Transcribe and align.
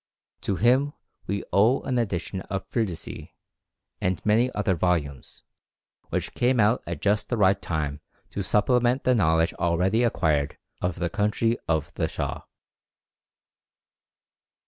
To 0.41 0.55
him 0.55 0.93
we 1.27 1.43
owe 1.53 1.81
an 1.83 1.99
edition 1.99 2.41
of 2.49 2.67
Firdusi, 2.71 3.35
and 4.01 4.19
many 4.25 4.51
other 4.55 4.73
volumes, 4.73 5.43
which 6.09 6.33
came 6.33 6.59
out 6.59 6.81
at 6.87 7.01
just 7.01 7.29
the 7.29 7.37
right 7.37 7.61
time 7.61 8.01
to 8.31 8.41
supplement 8.41 9.03
the 9.03 9.13
knowledge 9.13 9.53
already 9.59 10.01
acquired 10.01 10.57
of 10.81 10.95
the 10.97 11.11
country 11.11 11.59
of 11.67 11.93
the 11.93 12.07
Shah. 12.07 12.45